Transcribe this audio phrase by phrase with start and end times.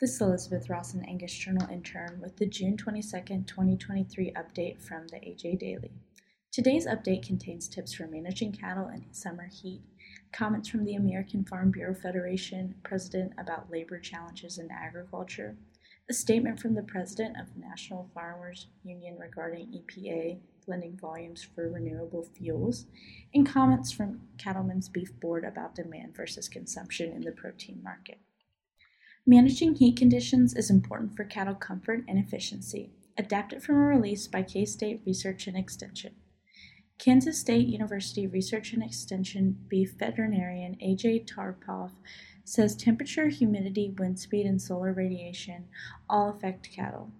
[0.00, 3.10] This is Elizabeth Ross, an Angus Journal intern, with the June 22,
[3.48, 5.90] 2023 update from the AJ Daily.
[6.52, 9.82] Today's update contains tips for managing cattle in summer heat,
[10.32, 15.56] comments from the American Farm Bureau Federation president about labor challenges in agriculture,
[16.08, 21.68] a statement from the president of the National Farmers Union regarding EPA blending volumes for
[21.68, 22.86] renewable fuels,
[23.34, 28.18] and comments from Cattlemen's Beef Board about demand versus consumption in the protein market.
[29.28, 32.94] Managing heat conditions is important for cattle comfort and efficiency.
[33.18, 36.14] Adapted from a release by K State Research and Extension.
[36.98, 41.90] Kansas State University Research and Extension beef veterinarian AJ Tarpoff
[42.42, 45.66] says temperature, humidity, wind speed, and solar radiation
[46.08, 47.10] all affect cattle.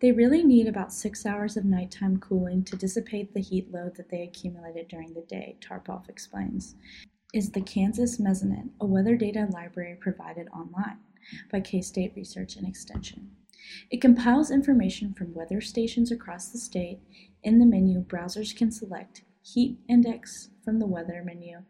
[0.00, 4.08] They really need about six hours of nighttime cooling to dissipate the heat load that
[4.08, 6.76] they accumulated during the day, Tarpoff explains.
[7.34, 10.96] Is the Kansas Mesonet, a weather data library provided online
[11.50, 13.30] by K State Research and Extension.
[13.90, 17.00] It compiles information from weather stations across the state.
[17.42, 21.62] In the menu, browsers can select Heat Index from the Weather menu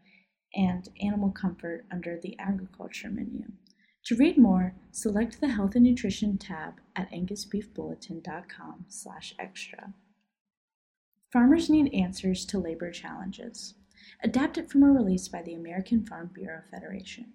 [0.53, 3.45] and Animal Comfort under the Agriculture menu.
[4.05, 9.93] To read more, select the Health and Nutrition tab at angusbeefbulletin.com slash extra.
[11.31, 13.75] Farmers need answers to labor challenges.
[14.23, 17.33] Adapted from a release by the American Farm Bureau Federation.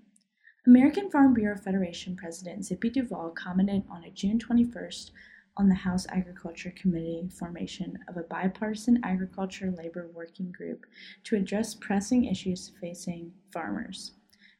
[0.66, 5.10] American Farm Bureau Federation President Zippy Duvall commented on a June 21st
[5.58, 10.86] on the House Agriculture Committee formation of a bipartisan agriculture labor working group
[11.24, 14.12] to address pressing issues facing farmers.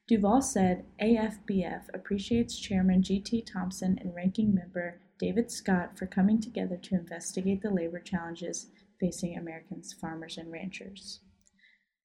[0.07, 3.41] Duvall said AFBF appreciates Chairman G.T.
[3.51, 8.67] Thompson and Ranking Member David Scott for coming together to investigate the labor challenges
[9.01, 11.21] facing Americans' farmers and ranchers.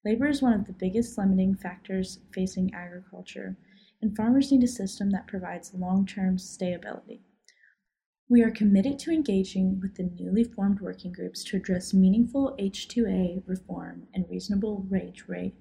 [0.06, 3.58] Labor is one of the biggest limiting factors facing agriculture
[4.02, 7.22] and farmers need a system that provides long-term stability.
[8.28, 13.42] We are committed to engaging with the newly formed working groups to address meaningful H2A
[13.46, 15.56] reform and reasonable wage rate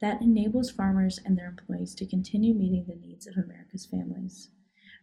[0.00, 4.50] that enables farmers and their employees to continue meeting the needs of America's families.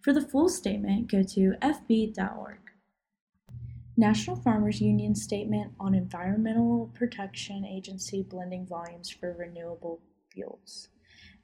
[0.02, 2.60] For the full statement, go to fb.org.
[3.98, 10.00] National Farmers Union Statement on Environmental Protection Agency Blending Volumes for Renewable
[10.32, 10.88] Fuels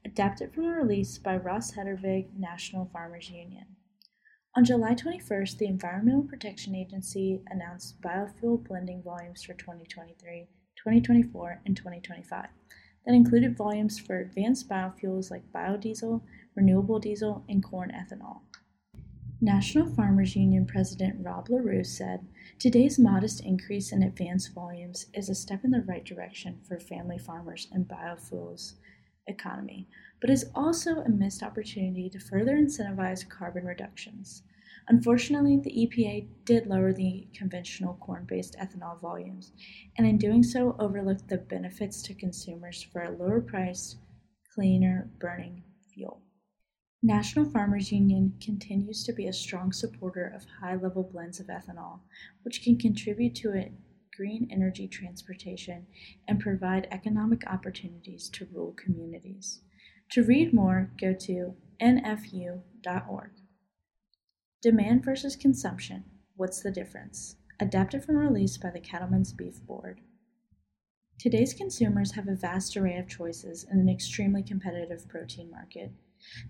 [0.05, 3.65] adapted from a release by Ross Hettervig, National Farmers Union.
[4.55, 10.47] On July 21st, the Environmental Protection Agency announced biofuel blending volumes for 2023,
[10.77, 12.47] 2024, and 2025
[13.05, 16.21] that included volumes for advanced biofuels like biodiesel,
[16.55, 18.39] renewable diesel, and corn ethanol.
[19.41, 22.25] National Farmers Union President Rob Larew said,
[22.57, 27.19] Today's modest increase in advanced volumes is a step in the right direction for family
[27.19, 28.75] farmers and biofuels
[29.27, 29.87] economy,
[30.21, 34.43] but is also a missed opportunity to further incentivize carbon reductions.
[34.87, 39.51] Unfortunately, the EPA did lower the conventional corn based ethanol volumes,
[39.97, 43.97] and in doing so, overlooked the benefits to consumers for a lower priced,
[44.53, 46.21] cleaner burning fuel.
[47.01, 51.99] National Farmers Union continues to be a strong supporter of high level blends of ethanol,
[52.43, 53.71] which can contribute to a
[54.15, 55.85] green energy transportation
[56.27, 59.61] and provide economic opportunities to rural communities.
[60.11, 63.31] To read more, go to nfu.org.
[64.61, 66.05] Demand versus consumption
[66.37, 67.37] What's the difference?
[67.61, 70.01] Adapted from release by the Cattlemen's Beef Board.
[71.17, 75.93] Today's consumers have a vast array of choices in an extremely competitive protein market.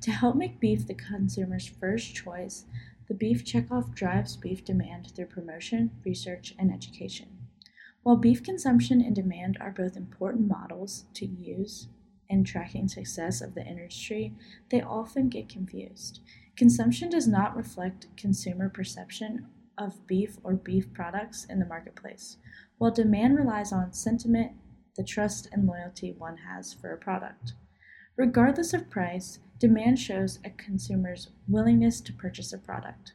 [0.02, 2.66] To help make beef the consumer's first choice,
[3.08, 7.35] the Beef Checkoff drives beef demand through promotion, research, and education.
[8.06, 11.88] While beef consumption and demand are both important models to use
[12.30, 14.36] in tracking success of the industry,
[14.70, 16.20] they often get confused.
[16.56, 22.38] Consumption does not reflect consumer perception of beef or beef products in the marketplace,
[22.78, 24.52] while demand relies on sentiment,
[24.96, 27.54] the trust and loyalty one has for a product.
[28.18, 33.14] Regardless of price, demand shows a consumer's willingness to purchase a product.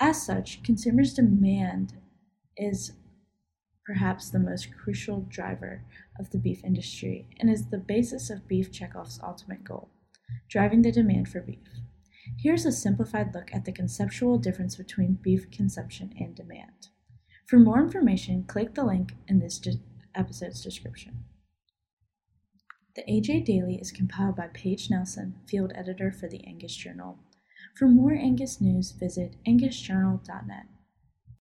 [0.00, 1.92] As such, consumers' demand
[2.56, 2.92] is
[3.86, 5.82] perhaps the most crucial driver
[6.18, 9.90] of the beef industry and is the basis of Beef Checkoff's ultimate goal
[10.48, 11.68] driving the demand for beef.
[12.38, 16.88] Here's a simplified look at the conceptual difference between beef consumption and demand.
[17.46, 19.80] For more information, click the link in this de-
[20.14, 21.24] episode's description.
[22.96, 27.18] The AJ Daily is compiled by Paige Nelson, field editor for the Angus Journal.
[27.76, 30.66] For more Angus news, visit angusjournal.net.